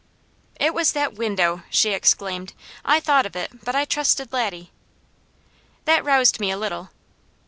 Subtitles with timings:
[0.59, 2.53] "It was that window!" she exclaimed.
[2.83, 4.71] "I thought of it, but I trusted Laddie."
[5.85, 6.89] That roused me a little.